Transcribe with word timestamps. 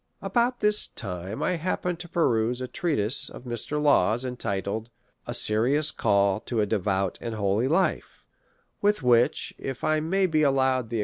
About 0.19 0.61
this 0.61 0.87
time, 0.87 1.43
I 1.43 1.57
happened 1.57 1.99
to 1.99 2.09
peruse 2.09 2.59
a 2.59 2.67
treatise 2.67 3.29
of 3.29 3.43
Mr. 3.43 3.79
Law's, 3.79 4.25
intitled," 4.25 4.89
A 5.27 5.35
Serious 5.35 5.91
Call 5.91 6.39
to 6.39 6.59
a 6.59 6.65
Devout 6.65 7.19
and 7.21 7.35
Holy 7.35 7.67
Life;" 7.67 8.23
with 8.81 9.03
which 9.03 9.53
(if 9.59 9.83
I 9.83 9.99
may 9.99 10.25
be 10.25 10.41
allowed 10.41 10.89
the 10.89 10.89
ex 10.89 10.89
THE 10.89 10.95
REV. 10.95 10.99